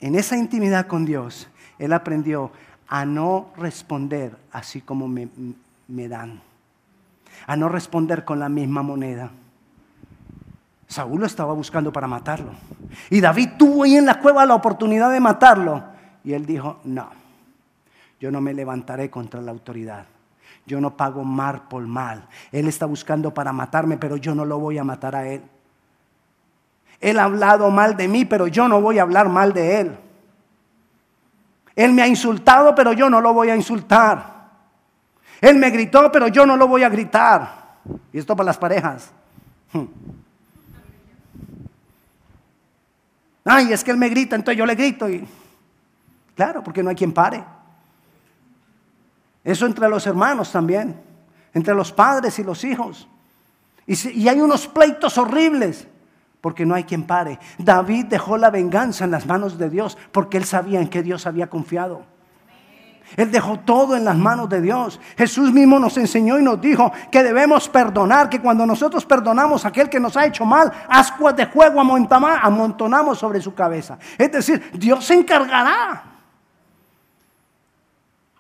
[0.01, 2.51] en esa intimidad con Dios, él aprendió
[2.89, 5.29] a no responder así como me,
[5.87, 6.41] me dan,
[7.47, 9.31] a no responder con la misma moneda.
[10.91, 12.51] Saúl lo estaba buscando para matarlo.
[13.11, 15.85] Y David tuvo ahí en la cueva la oportunidad de matarlo.
[16.25, 17.09] Y él dijo, no,
[18.19, 20.05] yo no me levantaré contra la autoridad.
[20.67, 22.27] Yo no pago mal por mal.
[22.51, 25.43] Él está buscando para matarme, pero yo no lo voy a matar a él.
[27.01, 29.97] Él ha hablado mal de mí, pero yo no voy a hablar mal de él.
[31.77, 34.51] Él me ha insultado, pero yo no lo voy a insultar.
[35.41, 37.79] Él me gritó, pero yo no lo voy a gritar.
[38.13, 39.13] Y esto para las parejas.
[43.45, 45.09] Ay, es que él me grita, entonces yo le grito.
[45.09, 45.27] Y...
[46.35, 47.43] Claro, porque no hay quien pare.
[49.43, 51.01] Eso entre los hermanos también,
[51.55, 53.09] entre los padres y los hijos.
[53.87, 55.87] Y, y hay unos pleitos horribles
[56.41, 57.39] porque no hay quien pare.
[57.59, 61.27] David dejó la venganza en las manos de Dios porque él sabía en qué Dios
[61.27, 62.05] había confiado.
[63.17, 65.01] Él dejó todo en las manos de Dios.
[65.17, 69.69] Jesús mismo nos enseñó y nos dijo que debemos perdonar, que cuando nosotros perdonamos a
[69.69, 73.99] aquel que nos ha hecho mal, ascuas de fuego amontonamos sobre su cabeza.
[74.17, 76.05] Es decir, Dios se encargará.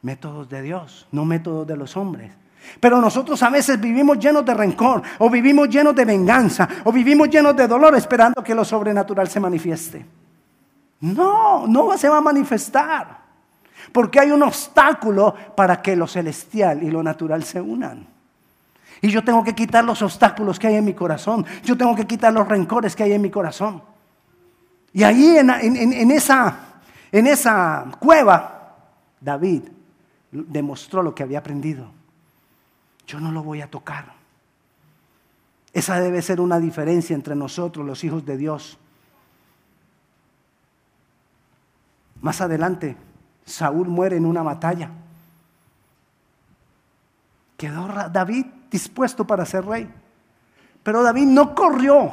[0.03, 2.33] Métodos de Dios, no métodos de los hombres.
[2.79, 7.29] Pero nosotros a veces vivimos llenos de rencor, o vivimos llenos de venganza, o vivimos
[7.29, 10.07] llenos de dolor esperando que lo sobrenatural se manifieste.
[11.01, 13.20] No, no se va a manifestar.
[13.93, 18.07] Porque hay un obstáculo para que lo celestial y lo natural se unan.
[19.03, 21.47] Y yo tengo que quitar los obstáculos que hay en mi corazón.
[21.65, 23.83] Yo tengo que quitar los rencores que hay en mi corazón.
[24.93, 26.59] Y ahí en, esa,
[27.11, 28.77] en esa cueva,
[29.21, 29.63] David
[30.31, 31.91] demostró lo que había aprendido.
[33.07, 34.13] Yo no lo voy a tocar.
[35.73, 38.79] Esa debe ser una diferencia entre nosotros, los hijos de Dios.
[42.21, 42.97] Más adelante,
[43.51, 44.91] Saúl muere en una batalla.
[47.57, 49.91] Quedó David dispuesto para ser rey.
[50.83, 52.13] Pero David no corrió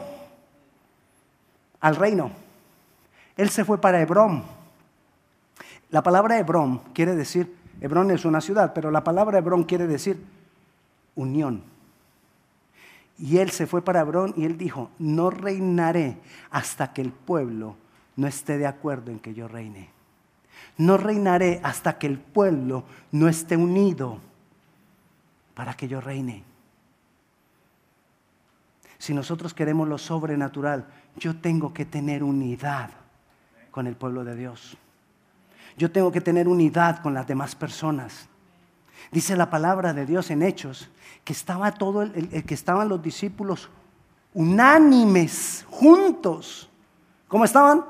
[1.80, 2.32] al reino.
[3.38, 4.44] Él se fue para Hebrón.
[5.90, 10.22] La palabra Hebrón quiere decir, Hebrón es una ciudad, pero la palabra Hebrón quiere decir
[11.16, 11.64] unión.
[13.20, 16.18] Y él se fue para Hebrón y él dijo, no reinaré
[16.52, 17.76] hasta que el pueblo
[18.16, 19.97] no esté de acuerdo en que yo reine.
[20.78, 24.20] No reinaré hasta que el pueblo no esté unido
[25.54, 26.44] para que yo reine.
[29.00, 30.86] Si nosotros queremos lo sobrenatural,
[31.18, 32.90] yo tengo que tener unidad
[33.72, 34.78] con el pueblo de Dios.
[35.78, 38.28] Yo tengo que tener unidad con las demás personas.
[39.12, 40.90] Dice la palabra de Dios en Hechos
[41.24, 43.70] que estaba todo el, que estaban los discípulos
[44.34, 46.70] unánimes, juntos.
[47.28, 47.86] ¿Cómo estaban?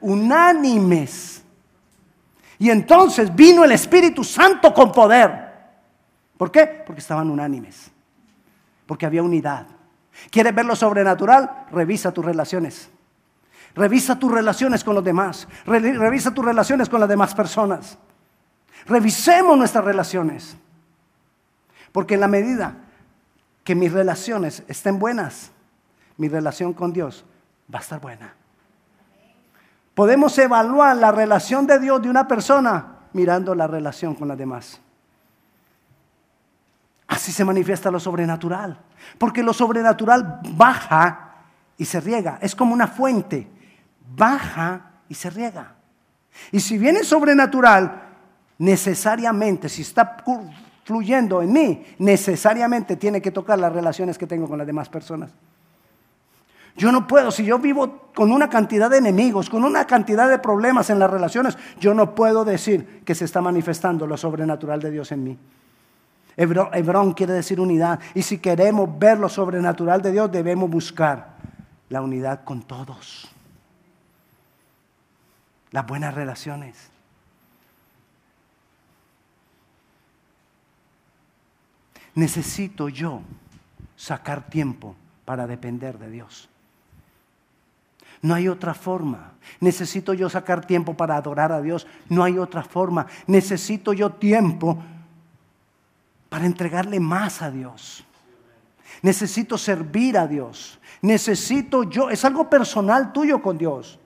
[0.00, 1.42] Unánimes.
[2.58, 5.48] Y entonces vino el Espíritu Santo con poder.
[6.36, 6.66] ¿Por qué?
[6.86, 7.90] Porque estaban unánimes.
[8.86, 9.66] Porque había unidad.
[10.30, 11.66] ¿Quieres ver lo sobrenatural?
[11.70, 12.90] Revisa tus relaciones.
[13.74, 15.46] Revisa tus relaciones con los demás.
[15.66, 17.96] Revisa tus relaciones con las demás personas.
[18.86, 20.56] Revisemos nuestras relaciones.
[21.92, 22.76] Porque en la medida
[23.62, 25.52] que mis relaciones estén buenas,
[26.16, 27.24] mi relación con Dios
[27.72, 28.34] va a estar buena.
[29.98, 34.80] Podemos evaluar la relación de Dios de una persona mirando la relación con las demás.
[37.08, 38.78] Así se manifiesta lo sobrenatural.
[39.18, 41.32] Porque lo sobrenatural baja
[41.76, 42.38] y se riega.
[42.40, 43.48] Es como una fuente.
[44.14, 45.74] Baja y se riega.
[46.52, 48.00] Y si viene sobrenatural,
[48.58, 50.18] necesariamente, si está
[50.84, 55.32] fluyendo en mí, necesariamente tiene que tocar las relaciones que tengo con las demás personas.
[56.78, 60.38] Yo no puedo, si yo vivo con una cantidad de enemigos, con una cantidad de
[60.38, 64.92] problemas en las relaciones, yo no puedo decir que se está manifestando lo sobrenatural de
[64.92, 65.38] Dios en mí.
[66.36, 67.98] Hebrón, quiere decir unidad.
[68.14, 71.34] Y si queremos ver lo sobrenatural de Dios, debemos buscar
[71.88, 73.26] la unidad con todos.
[75.72, 76.76] Las buenas relaciones.
[82.14, 83.22] Necesito yo
[83.96, 86.48] sacar tiempo para depender de Dios.
[88.22, 89.32] No hay otra forma.
[89.60, 91.86] Necesito yo sacar tiempo para adorar a Dios.
[92.08, 93.06] No hay otra forma.
[93.26, 94.78] Necesito yo tiempo
[96.28, 98.04] para entregarle más a Dios.
[99.02, 100.78] Necesito servir a Dios.
[101.02, 103.98] Necesito yo, es algo personal tuyo con Dios.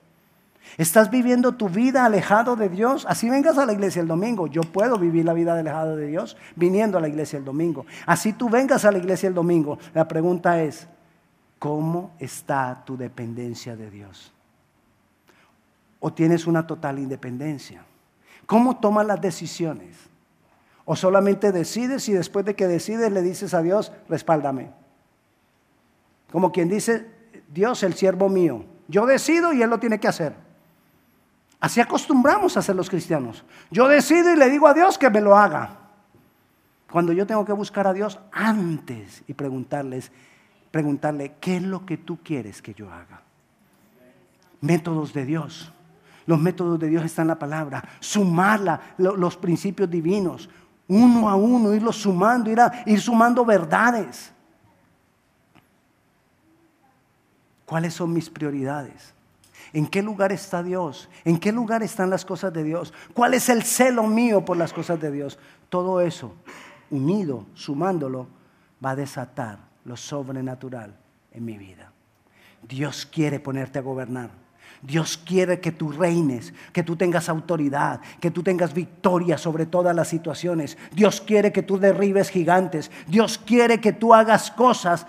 [0.77, 3.05] ¿Estás viviendo tu vida alejado de Dios?
[3.07, 4.47] Así vengas a la iglesia el domingo.
[4.47, 7.85] Yo puedo vivir la vida alejado de Dios viniendo a la iglesia el domingo.
[8.05, 9.77] Así tú vengas a la iglesia el domingo.
[9.93, 10.87] La pregunta es,
[11.63, 14.33] ¿Cómo está tu dependencia de Dios?
[16.01, 17.85] ¿O tienes una total independencia?
[18.45, 19.95] ¿Cómo tomas las decisiones?
[20.83, 24.71] ¿O solamente decides y después de que decides le dices a Dios, respáldame?
[26.33, 27.09] Como quien dice,
[27.53, 30.35] Dios, el siervo mío, yo decido y Él lo tiene que hacer.
[31.61, 33.45] Así acostumbramos a ser los cristianos.
[33.71, 35.77] Yo decido y le digo a Dios que me lo haga.
[36.91, 40.11] Cuando yo tengo que buscar a Dios antes y preguntarles,
[40.73, 43.21] preguntarle, ¿qué es lo que tú quieres que yo haga?
[44.59, 45.71] Métodos de Dios.
[46.25, 47.87] Los métodos de Dios están en la palabra.
[47.99, 50.49] Sumarla, los principios divinos,
[50.87, 52.57] uno a uno, irlos sumando, ir,
[52.87, 54.33] ir sumando verdades.
[57.67, 59.13] ¿Cuáles son mis prioridades?
[59.73, 61.07] ¿En qué lugar está Dios?
[61.23, 62.95] ¿En qué lugar están las cosas de Dios?
[63.13, 65.37] ¿Cuál es el celo mío por las cosas de Dios?
[65.69, 66.33] Todo eso,
[66.89, 68.25] unido, sumándolo,
[68.83, 70.95] va a desatar lo sobrenatural
[71.31, 71.91] en mi vida.
[72.67, 74.29] Dios quiere ponerte a gobernar.
[74.81, 79.95] Dios quiere que tú reines, que tú tengas autoridad, que tú tengas victoria sobre todas
[79.95, 80.77] las situaciones.
[80.91, 82.91] Dios quiere que tú derribes gigantes.
[83.07, 85.07] Dios quiere que tú hagas cosas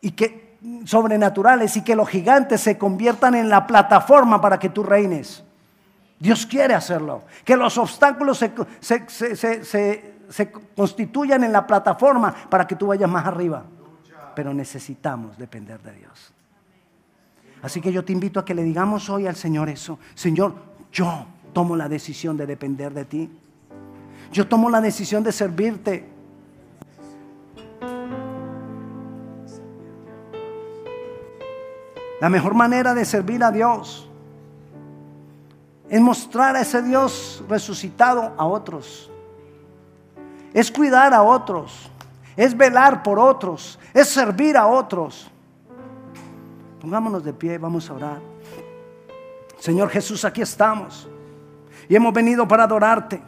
[0.00, 4.82] y que sobrenaturales y que los gigantes se conviertan en la plataforma para que tú
[4.84, 5.42] reines.
[6.18, 7.24] Dios quiere hacerlo.
[7.44, 8.38] Que los obstáculos
[8.80, 10.13] se,
[10.74, 13.64] constituyan en la plataforma para que tú vayas más arriba.
[14.34, 16.32] Pero necesitamos depender de Dios.
[17.62, 19.98] Así que yo te invito a que le digamos hoy al Señor eso.
[20.14, 20.54] Señor,
[20.92, 23.30] yo tomo la decisión de depender de ti.
[24.32, 26.06] Yo tomo la decisión de servirte.
[32.20, 34.08] La mejor manera de servir a Dios
[35.88, 39.10] es mostrar a ese Dios resucitado a otros.
[40.54, 41.90] Es cuidar a otros.
[42.36, 43.78] Es velar por otros.
[43.92, 45.28] Es servir a otros.
[46.80, 48.20] Pongámonos de pie, vamos a orar.
[49.58, 51.08] Señor Jesús, aquí estamos.
[51.88, 53.20] Y hemos venido para adorarte.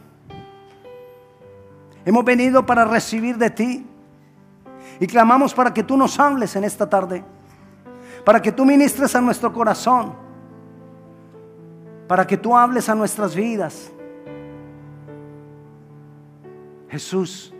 [2.05, 3.85] Hemos venido para recibir de ti.
[4.99, 7.25] Y clamamos para que tú nos hables en esta tarde.
[8.23, 10.13] Para que tú ministres a nuestro corazón.
[12.07, 13.91] Para que tú hables a nuestras vidas.
[16.89, 17.53] Jesús,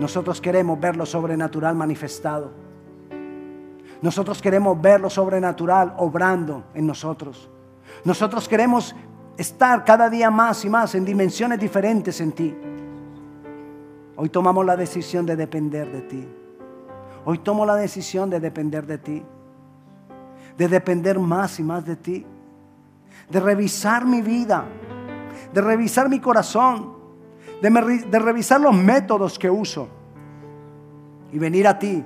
[0.00, 2.50] nosotros queremos ver lo sobrenatural manifestado.
[4.00, 7.48] Nosotros queremos ver lo sobrenatural obrando en nosotros.
[8.04, 8.96] Nosotros queremos
[9.36, 12.56] estar cada día más y más en dimensiones diferentes en ti.
[14.16, 16.28] Hoy tomamos la decisión de depender de ti.
[17.24, 19.22] Hoy tomo la decisión de depender de ti.
[20.58, 22.26] De depender más y más de ti.
[23.30, 24.64] De revisar mi vida.
[25.52, 27.01] De revisar mi corazón.
[27.62, 29.88] De, de revisar los métodos que uso.
[31.32, 32.04] Y venir a ti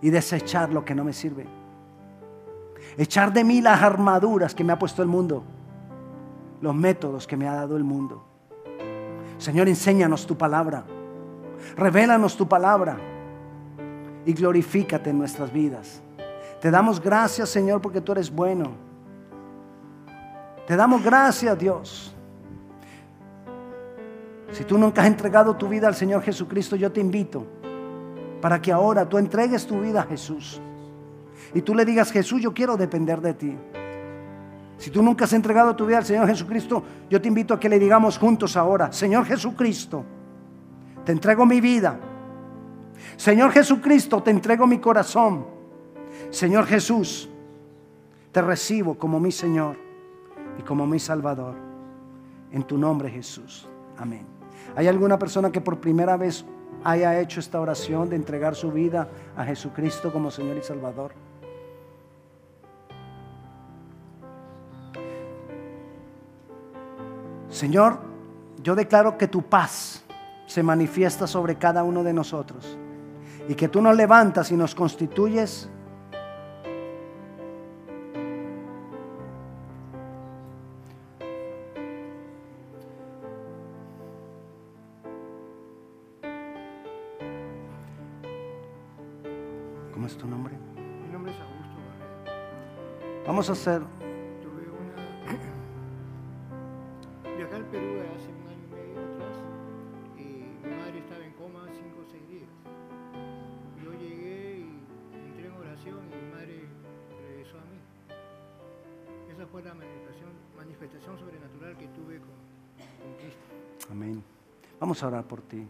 [0.00, 1.46] y desechar lo que no me sirve.
[2.96, 5.44] Echar de mí las armaduras que me ha puesto el mundo,
[6.60, 8.24] los métodos que me ha dado el mundo.
[9.38, 10.84] Señor, enséñanos tu palabra,
[11.76, 12.98] revélanos tu palabra
[14.24, 16.02] y glorifícate en nuestras vidas.
[16.60, 18.72] Te damos gracias, Señor, porque tú eres bueno.
[20.66, 22.14] Te damos gracias, Dios.
[24.52, 27.46] Si tú nunca has entregado tu vida al Señor Jesucristo, yo te invito
[28.40, 30.60] para que ahora tú entregues tu vida a Jesús.
[31.54, 33.56] Y tú le digas, Jesús, yo quiero depender de ti.
[34.76, 37.68] Si tú nunca has entregado tu vida al Señor Jesucristo, yo te invito a que
[37.68, 40.04] le digamos juntos ahora, Señor Jesucristo,
[41.04, 41.98] te entrego mi vida.
[43.16, 45.46] Señor Jesucristo, te entrego mi corazón.
[46.30, 47.28] Señor Jesús,
[48.30, 49.76] te recibo como mi Señor
[50.58, 51.56] y como mi Salvador.
[52.52, 53.68] En tu nombre Jesús.
[53.96, 54.37] Amén.
[54.76, 56.44] ¿Hay alguna persona que por primera vez
[56.84, 61.12] haya hecho esta oración de entregar su vida a Jesucristo como Señor y Salvador.
[67.48, 67.98] Señor,
[68.62, 70.04] yo declaro que tu paz
[70.46, 72.78] se manifiesta sobre cada uno de nosotros
[73.48, 75.68] y que tú nos levantas y nos constituyes
[91.08, 91.80] Mi nombre es Augusto
[93.26, 93.80] Vamos a hacer.
[94.42, 94.92] Tuve una.
[97.36, 99.36] Viajé al Perú hace un año y medio atrás
[100.18, 102.50] y mi madre estaba en coma cinco o seis días.
[103.82, 104.82] Yo llegué y
[105.30, 106.68] entré en oración y mi madre
[107.26, 107.80] regresó a mí.
[109.32, 112.36] Esa fue la manifestación, manifestación sobrenatural que tuve con,
[113.00, 113.48] con Cristo.
[113.90, 114.22] Amén.
[114.78, 115.66] Vamos a orar por ti.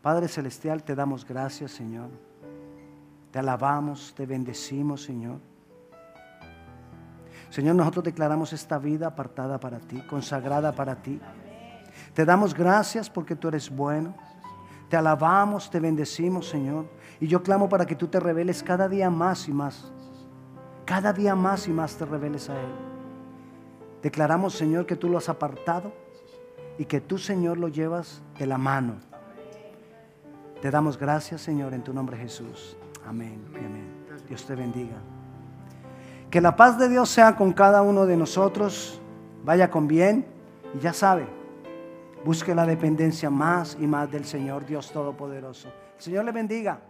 [0.00, 2.08] Padre Celestial, te damos gracias, Señor
[3.30, 5.38] te alabamos, te bendecimos, Señor.
[7.50, 11.20] Señor, nosotros declaramos esta vida apartada para ti, consagrada para ti.
[12.14, 14.14] Te damos gracias porque tú eres bueno.
[14.88, 16.86] Te alabamos, te bendecimos, Señor.
[17.20, 19.92] Y yo clamo para que tú te reveles cada día más y más.
[20.84, 22.70] Cada día más y más te reveles a Él.
[24.02, 25.92] Declaramos, Señor, que tú lo has apartado
[26.78, 28.94] y que tú, Señor, lo llevas de la mano.
[30.62, 32.76] Te damos gracias, Señor, en tu nombre Jesús.
[33.08, 33.88] Amén amén.
[34.28, 34.96] Dios te bendiga.
[36.30, 39.00] Que la paz de Dios sea con cada uno de nosotros.
[39.44, 40.26] Vaya con bien.
[40.74, 41.26] Y ya sabe,
[42.24, 45.68] busque la dependencia más y más del Señor Dios Todopoderoso.
[45.96, 46.80] El Señor le bendiga.